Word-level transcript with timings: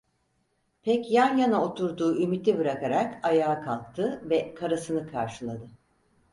Pek 0.83 1.11
yan 1.11 1.37
yana 1.37 1.61
oturduğu 1.63 2.21
Ümit’i 2.23 2.57
bırakarak 2.57 3.25
ayağa 3.25 3.61
kalktı 3.61 4.21
ve 4.29 4.53
karısını 4.53 5.07
karşıladı. 5.11 5.69